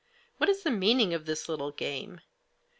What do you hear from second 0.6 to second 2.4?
the meaning of this little game